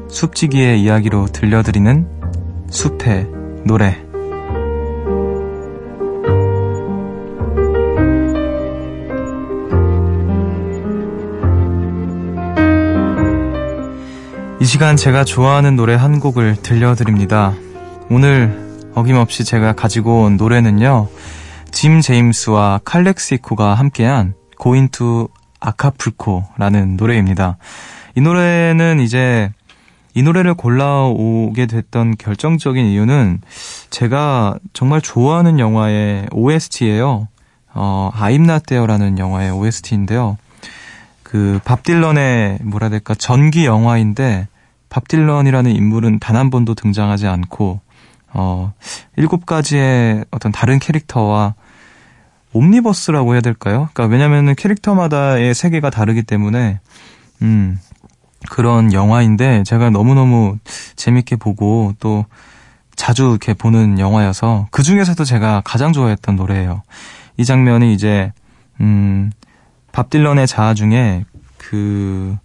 숲지기의 0.09 0.83
이야기로 0.83 1.27
들려드리는 1.27 2.07
숲의 2.70 3.29
노래. 3.64 3.98
이 14.61 14.64
시간 14.64 14.96
제가 14.96 15.25
좋아하는 15.25 15.77
노래 15.77 15.94
한 15.94 16.20
곡을 16.20 16.57
들려드립니다. 16.62 17.55
오늘 18.11 18.90
어김없이 18.94 19.44
제가 19.44 19.72
가지고 19.72 20.25
온 20.25 20.37
노래는요, 20.37 21.09
짐 21.70 22.01
제임스와 22.01 22.81
칼렉시코가 22.85 23.75
함께한 23.75 24.35
고인투 24.59 25.29
아카풀코라는 25.62 26.96
노래입니다. 26.96 27.57
이 28.16 28.20
노래는 28.20 29.01
이제 29.01 29.51
이 30.14 30.22
노래를 30.22 30.55
골라오게 30.55 31.66
됐던 31.66 32.16
결정적인 32.18 32.85
이유는 32.85 33.40
제가 33.90 34.57
정말 34.75 35.01
좋아하는 35.01 35.59
영화의 35.59 36.27
OST예요. 36.33 37.29
어, 37.75 38.11
I'm 38.14 38.42
Not 38.42 38.66
There라는 38.66 39.18
영화의 39.18 39.51
OST인데요. 39.53 40.37
그 41.22 41.61
밥 41.64 41.83
딜런의 41.83 42.59
뭐라 42.62 42.87
해야 42.87 42.90
될까 42.90 43.14
전기 43.14 43.64
영화인데 43.64 44.48
밥 44.90 45.09
딜런이라는 45.09 45.70
인물은 45.70 46.18
단 46.18 46.37
한 46.37 46.51
번도 46.51 46.75
등장하지 46.75 47.27
않고 47.27 47.81
어 48.35 48.72
일곱 49.16 49.46
가지의 49.46 50.27
어떤 50.31 50.53
다른 50.53 50.79
캐릭터와 50.79 51.55
옴니버스라고 52.53 53.35
해야 53.35 53.41
될까요? 53.41 53.88
그러니까 53.93 54.12
왜냐면은 54.12 54.55
캐릭터마다의 54.55 55.55
세계가 55.55 55.91
다르기 55.91 56.23
때문에 56.23 56.81
음 57.43 57.79
그런 58.51 58.93
영화인데 58.93 59.62
제가 59.65 59.91
너무너무 59.91 60.59
재밌게 60.97 61.37
보고 61.37 61.95
또 61.99 62.27
자주 62.97 63.31
이렇게 63.31 63.55
보는 63.55 63.99
영화여서 63.99 64.69
그 64.71 64.83
중에서도 64.83 65.25
제가 65.25 65.62
가장 65.65 65.93
좋아했던 65.93 66.37
노래예요. 66.37 66.83
이 67.37 67.45
장면이 67.45 67.95
이제 67.95 68.33
음 68.81 69.31
밥 69.93 70.09
딜런의 70.09 70.47
자아 70.47 70.75
중에 70.75 71.25
그 71.59 72.37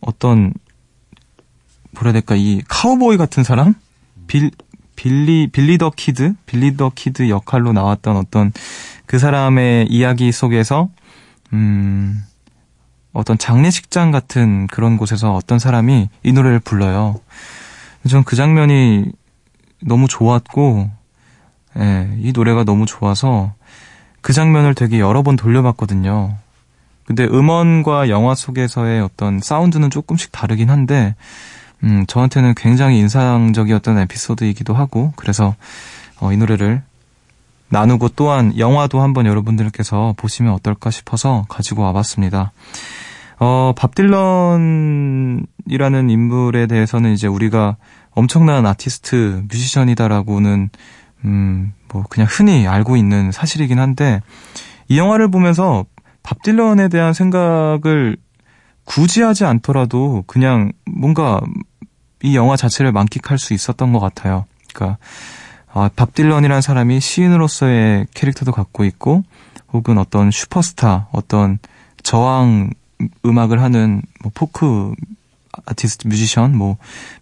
어떤 0.00 0.52
뭐라 1.92 2.08
해야 2.08 2.12
될까 2.14 2.34
이 2.34 2.62
카우보이 2.66 3.18
같은 3.18 3.44
사람 3.44 3.74
빌 4.26 4.50
빌리 4.96 5.48
빌리 5.52 5.78
더 5.78 5.90
키드 5.90 6.34
빌리 6.46 6.76
더 6.76 6.90
키드 6.94 7.28
역할로 7.28 7.72
나왔던 7.72 8.16
어떤 8.16 8.52
그 9.12 9.18
사람의 9.18 9.88
이야기 9.88 10.32
속에서 10.32 10.88
음 11.52 12.24
어떤 13.12 13.36
장례식장 13.36 14.10
같은 14.10 14.66
그런 14.68 14.96
곳에서 14.96 15.34
어떤 15.34 15.58
사람이 15.58 16.08
이 16.22 16.32
노래를 16.32 16.60
불러요. 16.60 17.20
전 18.08 18.24
그 18.24 18.36
장면이 18.36 19.12
너무 19.82 20.08
좋았고 20.08 20.88
예, 21.78 22.16
이 22.20 22.32
노래가 22.32 22.64
너무 22.64 22.86
좋아서 22.86 23.52
그 24.22 24.32
장면을 24.32 24.74
되게 24.74 24.98
여러 24.98 25.22
번 25.22 25.36
돌려봤거든요. 25.36 26.34
근데 27.04 27.24
음원과 27.24 28.08
영화 28.08 28.34
속에서의 28.34 29.02
어떤 29.02 29.40
사운드는 29.40 29.90
조금씩 29.90 30.32
다르긴 30.32 30.70
한데 30.70 31.16
음, 31.84 32.06
저한테는 32.06 32.54
굉장히 32.56 32.98
인상적이었던 33.00 33.98
에피소드이기도 33.98 34.72
하고, 34.72 35.12
그래서, 35.16 35.56
어, 36.20 36.32
이 36.32 36.36
노래를 36.36 36.82
나누고 37.72 38.10
또한 38.10 38.56
영화도 38.58 39.00
한번 39.00 39.24
여러분들께서 39.24 40.12
보시면 40.18 40.52
어떨까 40.52 40.90
싶어서 40.90 41.46
가지고 41.48 41.82
와봤습니다. 41.82 42.52
어, 43.40 43.72
밥 43.74 43.94
딜런이라는 43.94 45.46
인물에 46.10 46.66
대해서는 46.66 47.14
이제 47.14 47.26
우리가 47.26 47.76
엄청난 48.10 48.66
아티스트, 48.66 49.44
뮤지션이다라고는, 49.50 50.68
음, 51.24 51.72
뭐, 51.90 52.04
그냥 52.10 52.28
흔히 52.30 52.68
알고 52.68 52.98
있는 52.98 53.32
사실이긴 53.32 53.78
한데, 53.78 54.20
이 54.88 54.98
영화를 54.98 55.30
보면서 55.30 55.86
밥 56.22 56.42
딜런에 56.42 56.88
대한 56.88 57.14
생각을 57.14 58.18
굳이 58.84 59.22
하지 59.22 59.46
않더라도 59.46 60.24
그냥 60.26 60.72
뭔가 60.84 61.40
이 62.22 62.36
영화 62.36 62.56
자체를 62.56 62.92
만끽할 62.92 63.38
수 63.38 63.54
있었던 63.54 63.94
것 63.94 63.98
같아요. 63.98 64.44
그러니까 64.74 64.98
아, 65.74 65.88
밥 65.94 66.14
딜런이라는 66.14 66.60
사람이 66.60 67.00
시인으로서의 67.00 68.06
캐릭터도 68.14 68.52
갖고 68.52 68.84
있고 68.84 69.24
혹은 69.72 69.98
어떤 69.98 70.30
슈퍼스타, 70.30 71.08
어떤 71.12 71.58
저항 72.02 72.70
음악을 73.24 73.62
하는 73.62 74.02
뭐 74.22 74.30
포크 74.34 74.92
아티스트, 75.66 76.08
뮤지션, 76.08 76.56
뭐 76.56 76.76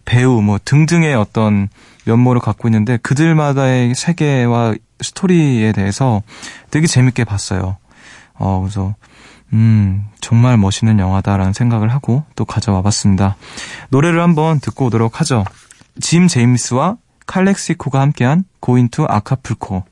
배우, 0.05 0.41
뭐 0.41 0.59
등등의 0.63 1.15
어떤 1.15 1.69
면모를 2.05 2.41
갖고 2.41 2.67
있는데 2.67 2.97
그들마다의 2.97 3.95
세계와 3.95 4.75
스토리에 5.01 5.71
대해서 5.71 6.21
되게 6.71 6.87
재밌게 6.87 7.23
봤어요. 7.23 7.77
어, 8.33 8.59
그래서, 8.61 8.95
음, 9.53 10.07
정말 10.19 10.57
멋있는 10.57 10.99
영화다라는 10.99 11.53
생각을 11.53 11.89
하고 11.89 12.23
또 12.35 12.45
가져와 12.45 12.81
봤습니다. 12.81 13.35
노래를 13.89 14.21
한번 14.21 14.59
듣고 14.59 14.85
오도록 14.85 15.19
하죠. 15.21 15.43
짐 15.99 16.27
제임스와 16.27 16.97
칼렉시코가 17.31 18.01
함께한 18.01 18.43
고인투 18.59 19.05
아카풀코. 19.07 19.85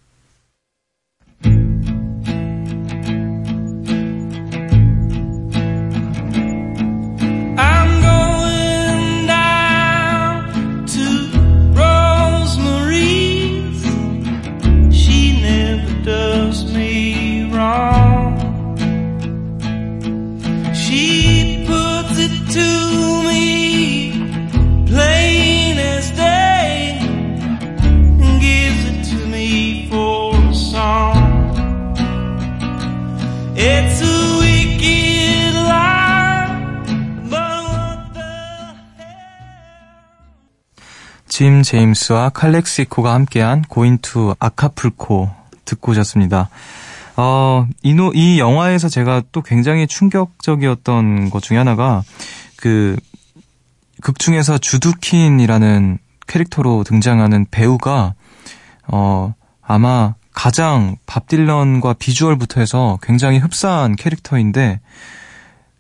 짐 41.40 41.64
제임스와 41.64 42.32
칼렉시코가 42.32 43.14
함께한 43.14 43.62
Goin' 43.62 44.15
to 44.15 44.36
Acapulco 44.40 45.30
듣고 45.64 45.92
오셨습니다. 45.94 46.50
어, 47.16 47.66
이, 47.82 47.94
노, 47.94 48.12
이 48.14 48.40
영화에서 48.40 48.90
제가 48.90 49.22
또 49.32 49.42
굉장히 49.42 49.88
충격적이었던 49.88 51.30
것 51.30 51.42
중에 51.42 51.58
하나가 51.58 52.04
그, 52.58 52.98
극 54.02 54.20
중에서 54.20 54.58
주드 54.58 55.02
퀸이라는 55.02 56.00
캐릭터로 56.28 56.84
등장하는 56.84 57.46
배우가, 57.50 58.16
어, 58.88 59.34
아마 59.62 60.16
가장 60.34 60.98
밥 61.06 61.30
딜런과 61.30 61.94
비주얼부터 61.94 62.60
해서 62.60 63.00
굉장히 63.02 63.38
흡사한 63.38 63.96
캐릭터인데, 63.96 64.82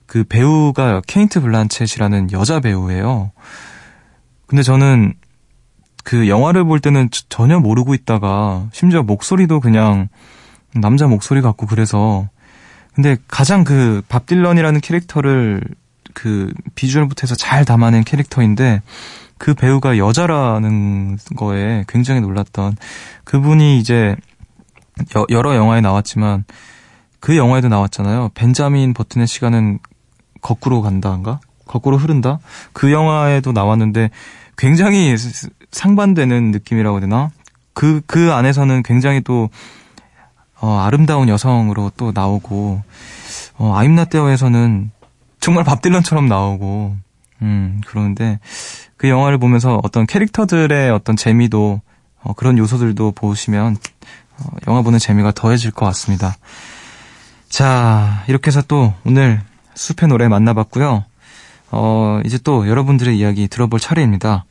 그 0.06 0.24
배우가 0.24 1.02
케이트 1.06 1.41
블란쳇이라는 1.41 2.32
여자 2.32 2.62
배우예요. 2.62 3.34
근데 4.48 4.63
저는 4.63 5.15
그 6.10 6.28
영화를 6.28 6.63
볼 6.63 6.80
때는 6.80 7.10
저- 7.12 7.22
전혀 7.30 7.60
모르고 7.60 7.93
있다가 7.93 8.65
심지어 8.72 9.04
목소리도 9.04 9.60
그냥 9.60 10.08
남자 10.74 11.06
목소리 11.06 11.39
같고 11.41 11.67
그래서 11.67 12.28
근데 12.95 13.15
가장 13.28 13.63
그 13.63 14.02
밥 14.10 14.26
딜런이라는 14.26 14.82
캐릭터를 14.82 15.62
그 16.15 16.52
비주얼부터 16.74 17.26
해서 17.26 17.36
잘 17.36 17.63
담아낸 17.63 18.04
캐릭터인데 18.04 18.82
그 19.38 19.54
배우가 19.54 20.00
여자라는 20.00 21.19
거에 21.36 21.86
굉장히 21.88 22.22
놀랐던 22.22 22.76
그분이 23.24 23.78
이제 23.78 24.15
여, 25.15 25.28
여러 25.30 25.56
영화에 25.56 25.80
나왔지만 25.82 26.43
그 27.19 27.38
영화에도 27.38 27.67
나왔잖아요. 27.67 28.32
벤자민 28.34 28.95
버튼의 28.95 29.28
시간은 29.28 29.78
거꾸로 30.41 30.82
간다인가? 30.82 31.39
거꾸로 31.67 31.98
흐른다? 31.98 32.39
그 32.74 32.91
영화에도 32.91 33.52
나왔는데 33.52 34.10
굉장히 34.58 35.15
스- 35.15 35.52
상반되는 35.71 36.51
느낌이라고 36.51 36.97
해야 36.97 37.01
되나? 37.01 37.29
그, 37.73 38.01
그 38.05 38.34
안에서는 38.34 38.84
굉장히 38.84 39.21
또, 39.21 39.49
어, 40.60 40.79
아름다운 40.79 41.29
여성으로 41.29 41.91
또 41.97 42.12
나오고, 42.13 42.82
어, 43.58 43.75
아임나떼어에서는 43.75 44.91
정말 45.39 45.63
밥 45.63 45.82
딜런처럼 45.82 46.27
나오고, 46.27 46.95
음, 47.41 47.82
그러는데, 47.86 48.39
그 48.97 49.08
영화를 49.08 49.38
보면서 49.38 49.79
어떤 49.84 50.05
캐릭터들의 50.05 50.91
어떤 50.91 51.15
재미도, 51.15 51.82
어, 52.21 52.34
그런 52.34 52.58
요소들도 52.58 53.13
보시면, 53.13 53.77
어, 54.39 54.43
영화 54.67 54.82
보는 54.82 54.99
재미가 54.99 55.32
더해질 55.32 55.71
것 55.71 55.86
같습니다. 55.86 56.36
자, 57.47 58.23
이렇게 58.27 58.47
해서 58.47 58.62
또 58.67 58.93
오늘 59.05 59.41
숲의 59.73 60.10
노래 60.10 60.27
만나봤고요. 60.27 61.05
어, 61.71 62.21
이제 62.25 62.38
또 62.43 62.67
여러분들의 62.67 63.17
이야기 63.17 63.47
들어볼 63.47 63.79
차례입니다. 63.79 64.45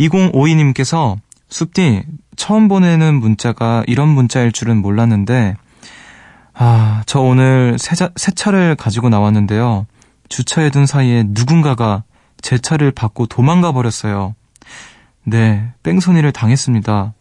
2052님께서 0.00 1.16
숲디 1.48 2.04
처음 2.36 2.68
보내는 2.68 3.14
문자가 3.14 3.84
이런 3.86 4.08
문자일 4.08 4.52
줄은 4.52 4.78
몰랐는데 4.78 5.56
아, 6.54 7.02
저 7.06 7.20
오늘 7.20 7.76
새, 7.78 7.94
자, 7.94 8.10
새 8.16 8.32
차를 8.32 8.76
가지고 8.76 9.08
나왔는데요. 9.08 9.86
주차해 10.28 10.70
둔 10.70 10.84
사이에 10.84 11.24
누군가가 11.26 12.04
제 12.42 12.58
차를 12.58 12.90
받고 12.90 13.26
도망가 13.26 13.72
버렸어요. 13.72 14.34
네, 15.24 15.72
뺑소니를 15.82 16.32
당했습니다. 16.32 17.14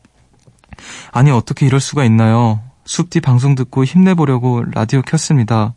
아니, 1.12 1.32
어떻게 1.32 1.66
이럴 1.66 1.80
수가 1.80 2.04
있나요? 2.04 2.62
숲디 2.84 3.22
방송 3.22 3.56
듣고 3.56 3.86
힘내보려고 3.86 4.64
라디오 4.74 5.02
켰습니다. 5.02 5.74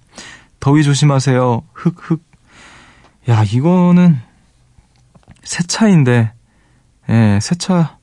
더위 0.59 0.83
조심하세요. 0.83 1.63
흑흑. 1.73 2.21
야, 3.29 3.45
이거는 3.45 4.19
새 5.45 5.63
차인데, 5.63 6.33
예, 7.13 7.39
새 7.41 7.55
차. 7.55 7.99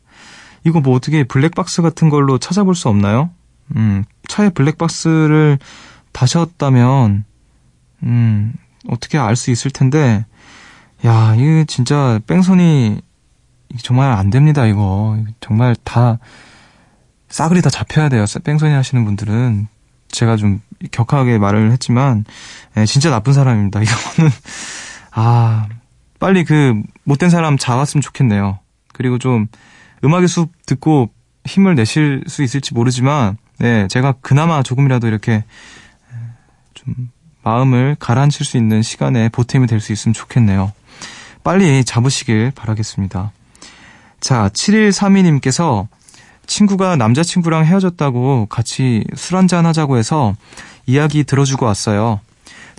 이거 0.65 0.80
뭐 0.80 0.95
어떻게 0.95 1.24
블랙박스 1.24 1.82
같은 1.82 2.10
걸로 2.10 2.38
찾아볼 2.38 2.76
수 2.76 2.88
없나요? 2.89 3.30
음, 3.76 4.04
차에 4.28 4.50
블랙박스를 4.50 5.60
다셨다면, 6.12 7.26
음, 8.04 8.54
어떻게 8.88 9.17
알 9.17 9.36
수 9.36 9.52
있을 9.52 9.72
텐데, 9.72 10.26
야, 11.06 11.34
이거 11.36 11.63
진짜 11.67 12.19
뺑소니, 12.28 13.02
정말 13.84 14.12
안 14.12 14.30
됩니다, 14.30 14.65
이거. 14.65 15.17
정말 15.39 15.76
다, 15.84 16.19
싸그리 17.30 17.62
다 17.62 17.69
잡혀야 17.69 18.10
돼요. 18.10 18.26
뺑소니 18.43 18.74
하시는 18.74 19.06
분들은. 19.06 19.67
제가 20.12 20.38
좀 20.38 20.62
격하게 20.91 21.38
말을 21.38 21.72
했지만, 21.72 22.26
예, 22.78 22.86
진짜 22.86 23.10
나쁜 23.12 23.34
사람입니다. 23.34 23.82
이거는, 23.82 24.32
아, 25.13 25.67
빨리 26.19 26.43
그, 26.43 26.82
못된 27.04 27.30
사람 27.30 27.58
잡았으면 27.58 28.02
좋겠네요. 28.02 28.60
그리고 28.99 29.17
좀, 29.17 29.47
음악의 30.03 30.27
숲 30.27 30.51
듣고 30.65 31.09
힘을 31.45 31.73
내실 31.75 32.21
수 32.27 32.43
있을지 32.43 32.73
모르지만, 32.73 33.38
네, 33.57 33.88
제가 33.88 34.15
그나마 34.19 34.62
조금이라도 34.62 35.07
이렇게, 35.07 35.45
좀, 36.73 37.09
마음을 37.41 37.95
가라앉힐 37.97 38.45
수 38.45 38.57
있는 38.57 38.81
시간에 38.81 39.29
보탬이 39.29 39.67
될 39.67 39.79
수 39.79 39.93
있으면 39.93 40.13
좋겠네요. 40.13 40.73
빨리 41.45 41.85
잡으시길 41.85 42.51
바라겠습니다. 42.53 43.31
자, 44.19 44.49
7132님께서 44.49 45.88
친구가 46.45 46.97
남자친구랑 46.97 47.63
헤어졌다고 47.65 48.47
같이 48.47 49.05
술 49.15 49.38
한잔 49.38 49.65
하자고 49.65 49.97
해서 49.97 50.35
이야기 50.85 51.23
들어주고 51.23 51.65
왔어요. 51.65 52.19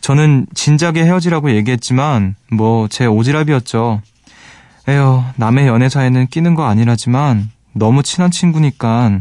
저는 0.03 0.47
진작에 0.55 1.03
헤어지라고 1.03 1.53
얘기했지만 1.53 2.35
뭐 2.53 2.89
제 2.89 3.07
오지랖이었죠. 3.07 4.03
에휴, 4.89 5.23
남의 5.37 5.67
연애사에는 5.67 6.27
끼는 6.29 6.55
거 6.55 6.65
아니라지만 6.65 7.51
너무 7.73 8.03
친한 8.03 8.31
친구니까 8.31 9.21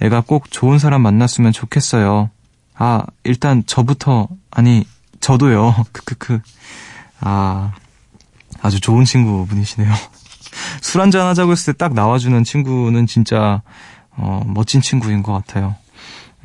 애가 0.00 0.22
꼭 0.22 0.50
좋은 0.50 0.78
사람 0.78 1.02
만났으면 1.02 1.52
좋겠어요. 1.52 2.30
아, 2.76 3.02
일단 3.24 3.62
저부터 3.66 4.28
아니 4.50 4.86
저도요. 5.20 5.84
크크크. 5.92 6.40
아, 7.20 7.72
아주 8.62 8.80
좋은 8.80 9.04
친구분이시네요. 9.04 9.92
술 10.80 11.00
한잔 11.00 11.26
하자고 11.26 11.52
했을 11.52 11.74
때 11.74 11.78
딱 11.78 11.94
나와주는 11.94 12.42
친구는 12.44 13.06
진짜 13.06 13.62
어, 14.12 14.42
멋진 14.46 14.80
친구인 14.80 15.22
것 15.22 15.32
같아요. 15.32 15.76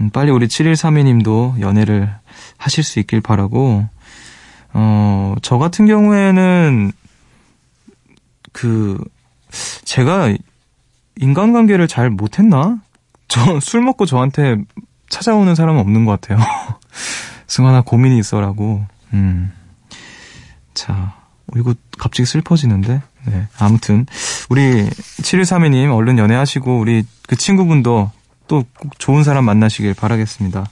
음, 0.02 0.10
빨리 0.10 0.32
우리 0.32 0.48
7132님도 0.48 1.60
연애를 1.62 2.14
하실 2.58 2.84
수 2.84 3.00
있길 3.00 3.22
바라고 3.22 3.88
어, 4.74 5.36
저 5.42 5.58
같은 5.58 5.86
경우에는 5.88 6.92
그 8.56 8.98
제가 9.84 10.34
인간관계를 11.18 11.90
잘 11.90 12.10
못했나? 12.10 12.80
저 13.28 13.60
술 13.60 13.82
먹고 13.82 14.06
저한테 14.06 14.56
찾아오는 15.10 15.54
사람은 15.56 15.80
없는 15.82 16.06
것 16.06 16.20
같아요. 16.22 16.40
승환아 17.48 17.82
고민이 17.82 18.18
있어라고. 18.18 18.86
음. 19.12 19.52
자, 20.74 21.14
어, 21.48 21.58
이거 21.58 21.76
갑자기 21.98 22.26
슬퍼지는데. 22.26 23.02
네. 23.26 23.48
아무튼 23.60 24.06
우리 24.50 24.90
7132님 24.90 25.94
얼른 25.94 26.18
연애하시고 26.18 26.80
우리 26.80 27.04
그 27.28 27.36
친구분도 27.36 28.12
또 28.48 28.64
꼭 28.80 28.98
좋은 29.00 29.24
사람 29.26 29.44
만나시길 29.46 29.96
바라겠습니다. 29.96 30.66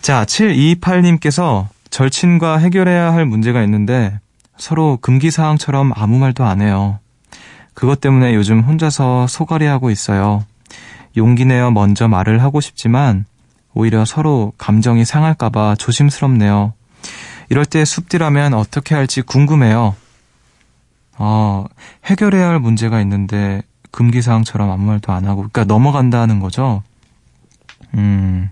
자, 0.00 0.24
728님께서 0.24 1.68
절친과 1.90 2.58
해결해야 2.58 3.12
할 3.12 3.26
문제가 3.26 3.62
있는데 3.62 4.18
서로 4.56 4.98
금기사항처럼 5.00 5.92
아무 5.94 6.18
말도 6.18 6.44
안 6.44 6.60
해요. 6.60 6.98
그것 7.74 8.00
때문에 8.00 8.34
요즘 8.34 8.60
혼자서 8.60 9.26
소갈이 9.26 9.66
하고 9.66 9.90
있어요. 9.90 10.44
용기 11.16 11.44
내어 11.44 11.70
먼저 11.70 12.08
말을 12.08 12.42
하고 12.42 12.60
싶지만 12.60 13.24
오히려 13.74 14.04
서로 14.04 14.52
감정이 14.58 15.04
상할까봐 15.04 15.76
조심스럽네요. 15.76 16.72
이럴 17.50 17.66
때 17.66 17.84
숲디라면 17.84 18.54
어떻게 18.54 18.94
할지 18.94 19.22
궁금해요. 19.22 19.94
어, 21.18 21.64
해결해야 22.04 22.48
할 22.48 22.58
문제가 22.58 23.00
있는데 23.02 23.62
금기사항처럼 23.90 24.70
아무 24.70 24.86
말도 24.86 25.12
안 25.12 25.26
하고, 25.26 25.36
그러니까 25.36 25.64
넘어간다는 25.64 26.40
거죠. 26.40 26.82
음. 27.94 28.50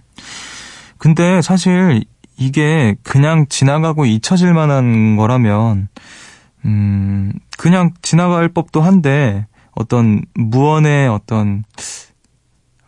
근데 0.98 1.42
사실 1.42 2.04
이게 2.36 2.96
그냥 3.02 3.46
지나가고 3.48 4.04
잊혀질 4.06 4.52
만한 4.54 5.16
거라면, 5.16 5.88
음, 6.64 7.32
그냥 7.58 7.92
지나갈 8.02 8.48
법도 8.48 8.80
한데, 8.80 9.46
어떤 9.72 10.22
무언의 10.34 11.08
어떤, 11.08 11.64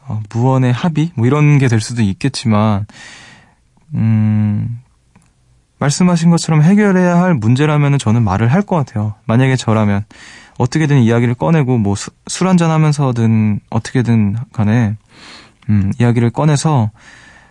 어, 0.06 0.20
무언의 0.30 0.72
합의? 0.72 1.12
뭐 1.14 1.26
이런 1.26 1.58
게 1.58 1.68
될 1.68 1.80
수도 1.80 2.02
있겠지만, 2.02 2.86
음, 3.94 4.80
말씀하신 5.78 6.30
것처럼 6.30 6.62
해결해야 6.62 7.20
할 7.20 7.34
문제라면 7.34 7.98
저는 7.98 8.22
말을 8.22 8.52
할 8.52 8.62
것 8.62 8.76
같아요. 8.76 9.14
만약에 9.26 9.56
저라면 9.56 10.04
어떻게든 10.58 11.00
이야기를 11.00 11.34
꺼내고 11.34 11.78
뭐술 11.78 12.48
한잔 12.48 12.70
하면서든 12.70 13.60
어떻게든 13.70 14.36
간에 14.52 14.96
음, 15.68 15.92
이야기를 15.98 16.30
꺼내서 16.30 16.90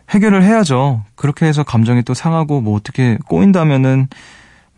해결을 0.09 0.43
해야죠. 0.43 1.03
그렇게 1.15 1.45
해서 1.45 1.63
감정이 1.63 2.03
또 2.03 2.13
상하고 2.13 2.61
뭐 2.61 2.75
어떻게 2.75 3.17
꼬인다면은 3.27 4.07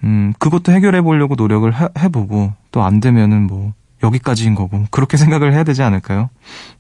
음, 0.03 0.33
그것도 0.39 0.71
해결해 0.71 1.01
보려고 1.01 1.35
노력을 1.35 1.73
해, 1.73 1.88
해보고 1.97 2.53
또 2.71 2.81
안 2.83 2.99
되면은 2.99 3.47
뭐 3.47 3.73
여기까지인 4.03 4.53
거고 4.55 4.85
그렇게 4.91 5.17
생각을 5.17 5.53
해야 5.53 5.63
되지 5.63 5.81
않을까요? 5.83 6.29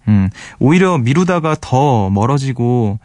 음, 0.07 0.29
오히려 0.59 0.97
미루다가 0.97 1.55
더 1.59 2.09
멀어지고 2.09 2.99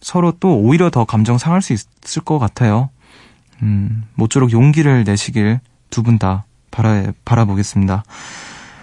서로 0.00 0.32
또 0.38 0.56
오히려 0.58 0.88
더 0.90 1.04
감정 1.04 1.36
상할 1.38 1.62
수 1.62 1.72
있을 1.72 2.22
것 2.24 2.38
같아요. 2.38 2.90
음, 3.62 4.04
모쪼록 4.14 4.52
용기를 4.52 5.04
내시길 5.04 5.60
두 5.90 6.02
분 6.02 6.18
다 6.18 6.44
바라, 6.70 7.04
바라보겠습니다. 7.24 8.04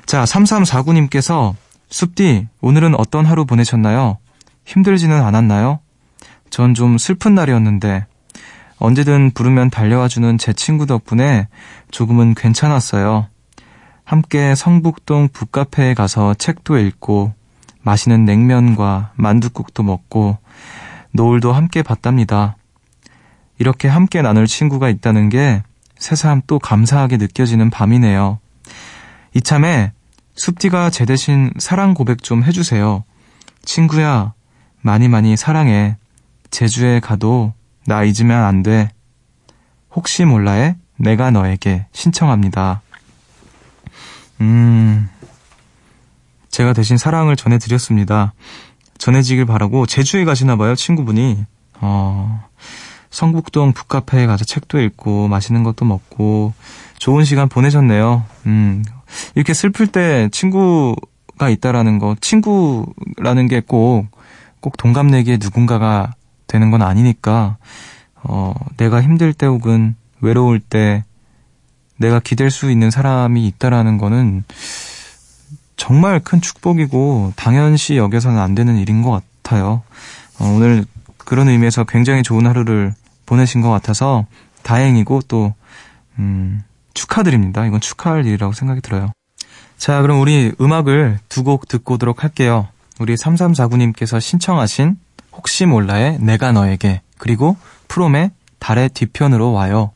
자, 0.06 0.24
3349님께서 0.26 1.54
숲디, 1.90 2.48
오늘은 2.62 2.96
어떤 2.96 3.26
하루 3.26 3.46
보내셨나요? 3.46 4.18
힘들지는 4.66 5.22
않았나요? 5.22 5.80
전 6.54 6.76
좀 6.76 7.00
슬픈 7.00 7.34
날이었는데, 7.34 8.06
언제든 8.78 9.32
부르면 9.32 9.72
달려와주는 9.72 10.38
제 10.38 10.54
친구 10.54 10.86
덕분에 10.86 11.48
조금은 11.90 12.36
괜찮았어요. 12.36 13.26
함께 14.04 14.54
성북동 14.54 15.30
북카페에 15.34 15.96
가서 15.96 16.36
책도 16.36 16.78
읽고, 16.78 17.34
맛있는 17.82 18.26
냉면과 18.26 19.14
만두국도 19.16 19.82
먹고, 19.82 20.38
노을도 21.10 21.54
함께 21.54 21.82
봤답니다. 21.82 22.56
이렇게 23.58 23.88
함께 23.88 24.22
나눌 24.22 24.46
친구가 24.46 24.90
있다는 24.90 25.30
게 25.30 25.64
새삼 25.98 26.44
또 26.46 26.60
감사하게 26.60 27.18
느껴지는 27.18 27.72
밤이네요. 27.72 28.38
이참에 29.34 29.92
숲디가 30.36 30.92
제 30.92 31.06
대신 31.06 31.52
사랑 31.58 31.96
고백 31.96 32.22
좀 32.22 32.44
해주세요. 32.44 33.04
친구야, 33.64 34.34
많이 34.82 35.08
많이 35.08 35.36
사랑해. 35.36 35.98
제주에 36.54 37.00
가도 37.00 37.52
나 37.88 38.04
잊으면 38.04 38.44
안 38.44 38.62
돼. 38.62 38.92
혹시 39.92 40.24
몰라에 40.24 40.76
내가 40.98 41.32
너에게 41.32 41.88
신청합니다. 41.92 42.84
음, 44.40 45.10
제가 46.50 46.74
대신 46.74 46.98
사랑을 46.98 47.36
전해드렸습니다. 47.36 48.34
전해지길 49.00 49.46
바라고 49.46 49.88
제주에 49.88 50.26
가시나 50.26 50.56
봐요, 50.56 50.76
친구분이. 50.76 51.44
어, 51.82 52.48
성북동 53.10 53.74
북카페에 53.74 54.28
가서 54.28 54.46
책도 54.46 54.80
읽고 54.80 55.28
맛있는 55.28 55.64
것도 55.64 55.86
먹고 55.86 56.54
좋은 57.00 57.26
시간 57.26 57.50
보내셨네요. 57.50 58.26
음. 58.46 58.86
이렇게 59.34 59.56
슬플 59.56 59.88
때 59.88 60.30
친구가 60.32 61.50
있다라는 61.50 61.98
거, 61.98 62.16
친구라는 62.22 63.48
게 63.48 63.60
꼭, 63.60 64.06
꼭 64.60 64.78
동갑내기에 64.78 65.38
누군가가 65.42 66.14
되는 66.48 66.72
건 66.72 66.82
아니니까, 66.82 67.58
어, 68.24 68.54
내가 68.78 69.02
힘들 69.02 69.34
때 69.34 69.46
혹은 69.46 69.96
외로울 70.22 70.60
때 70.60 71.04
내가 71.98 72.20
기댈 72.20 72.50
수 72.52 72.72
있는 72.72 72.90
사람이 72.92 73.46
있다라는 73.48 73.98
거는 73.98 74.44
정말 75.76 76.20
큰 76.20 76.42
축복이고 76.42 77.34
당연시 77.36 77.98
여겨서는 77.98 78.40
안 78.40 78.56
되는 78.56 78.78
일인 78.78 79.02
것 79.02 79.22
같아요. 79.44 79.84
어, 80.40 80.46
오늘 80.56 80.86
그런 81.18 81.50
의미에서 81.50 81.84
굉장히 81.86 82.24
좋은 82.24 82.46
하루를 82.48 82.94
보내신 83.26 83.62
것 83.62 83.70
같아서 83.70 84.26
다행이고 84.64 85.22
또, 85.28 85.54
음, 86.20 86.62
축하드립니다. 86.94 87.66
이건 87.66 87.82
축하할 87.82 88.26
일이라고 88.26 88.54
생각이 88.54 88.82
들어요. 88.82 89.12
자, 89.78 90.02
그럼 90.02 90.22
우리 90.22 90.54
음악을 90.62 91.20
두 91.30 91.44
곡 91.44 91.68
듣고 91.68 91.96
오도록 91.96 92.24
할게요. 92.24 92.68
우리 93.00 93.16
3349님께서 93.16 94.22
신청하신 94.22 94.98
혹시 95.34 95.66
몰라의 95.66 96.20
내가 96.20 96.52
너에게 96.52 97.02
그리고 97.18 97.58
프롬의 97.88 98.32
달의 98.60 98.90
뒤편으로 98.90 99.52
와요. 99.52 99.92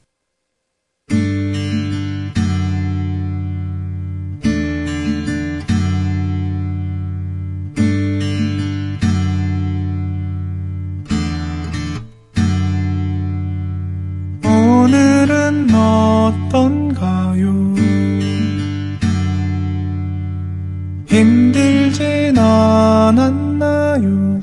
힘들진 21.08 22.38
않았나요? 22.38 24.37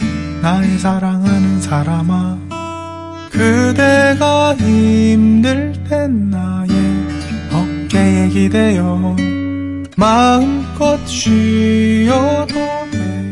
나의 0.44 0.78
사랑하는 0.78 1.62
사람아 1.62 2.38
그대가 3.30 4.54
힘들 4.57 5.72
땐 5.88 6.28
나의 6.28 6.68
어깨에 7.50 8.28
기대어 8.28 9.16
마음껏 9.96 10.98
쉬어도 11.07 12.52
돼. 12.90 13.24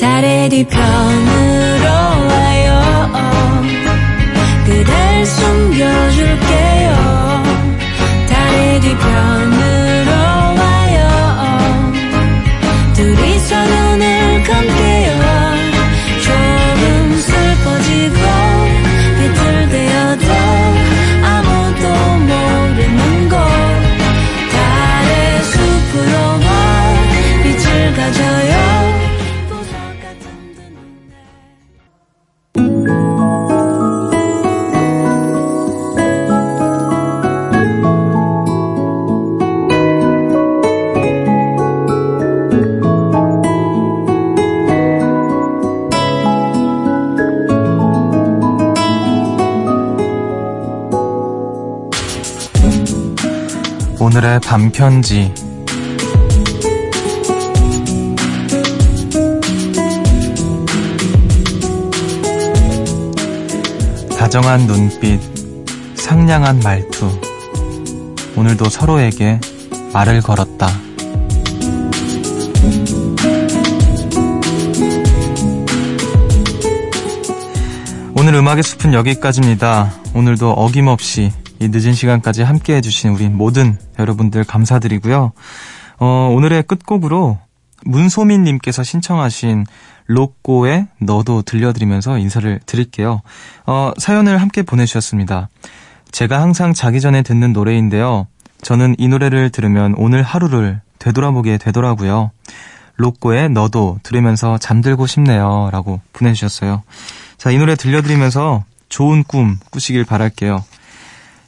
달의 0.00 0.48
뒤편 0.48 1.39
오늘의 54.12 54.40
밤편지 54.40 55.32
다정한 64.18 64.66
눈빛, 64.66 65.20
상냥한 65.94 66.58
말투. 66.58 67.08
오늘도 68.34 68.64
서로에게 68.64 69.38
말을 69.92 70.22
걸었다. 70.22 70.66
오늘 78.16 78.34
음악의 78.34 78.64
숲은 78.64 78.92
여기까지입니다. 78.92 79.92
오늘도 80.14 80.50
어김없이 80.50 81.30
이 81.60 81.68
늦은 81.68 81.92
시간까지 81.92 82.42
함께 82.42 82.74
해주신 82.76 83.10
우리 83.10 83.28
모든 83.28 83.78
여러분들 83.98 84.44
감사드리고요. 84.44 85.32
어, 85.98 86.32
오늘의 86.34 86.62
끝곡으로 86.62 87.38
문소민님께서 87.84 88.82
신청하신 88.82 89.66
로꼬의 90.06 90.88
너도 90.98 91.42
들려드리면서 91.42 92.16
인사를 92.18 92.60
드릴게요. 92.64 93.20
어, 93.66 93.92
사연을 93.98 94.40
함께 94.40 94.62
보내주셨습니다. 94.62 95.50
제가 96.10 96.40
항상 96.40 96.72
자기 96.72 96.98
전에 96.98 97.22
듣는 97.22 97.52
노래인데요. 97.52 98.26
저는 98.62 98.96
이 98.98 99.08
노래를 99.08 99.50
들으면 99.50 99.94
오늘 99.98 100.22
하루를 100.22 100.80
되돌아보게 100.98 101.58
되더라고요. 101.58 102.30
로꼬의 102.96 103.50
너도 103.50 103.98
들으면서 104.02 104.56
잠들고 104.56 105.06
싶네요. 105.06 105.68
라고 105.72 106.00
보내주셨어요. 106.14 106.82
자, 107.36 107.50
이 107.50 107.58
노래 107.58 107.76
들려드리면서 107.76 108.64
좋은 108.88 109.24
꿈 109.24 109.58
꾸시길 109.70 110.04
바랄게요. 110.06 110.64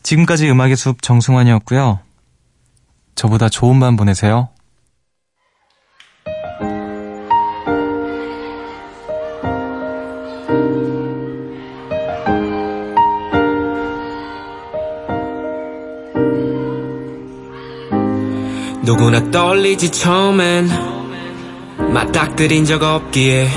지금까지 0.02 0.50
음악의 0.50 0.76
숲 0.76 1.02
정승환이었고요. 1.02 2.00
저보다 3.14 3.48
좋은 3.48 3.78
밤 3.80 3.96
보내세요. 3.96 4.48
누구나 18.82 19.30
떨리지 19.30 19.90
처음엔 19.92 20.68
맞닥뜨린 21.92 22.64
적 22.64 22.82
없기에 22.82 23.48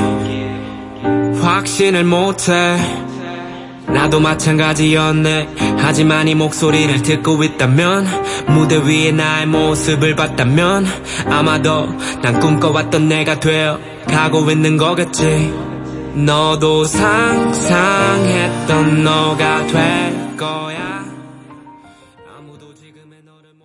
확신을 1.42 2.04
못해 2.04 3.05
나도 3.88 4.20
마찬가지였네 4.20 5.50
하지만 5.78 6.28
이 6.28 6.36
목소리를 6.36 7.02
듣고 7.02 7.44
있다면 7.44 8.08
무대 8.48 8.78
위에 8.78 9.12
나의 9.12 9.46
모습을 9.48 10.16
봤다면 10.16 10.86
아마도 11.30 11.88
난 12.22 12.40
꿈꿔왔던 12.40 13.08
내가 13.08 13.40
되어 13.40 13.80
가고 14.08 14.50
있는 14.52 14.78
거겠지 14.78 15.54
너도 16.16 16.86
상상했던 16.86 17.84
너가 19.04 19.68
될 19.68 20.38
거. 20.38 20.65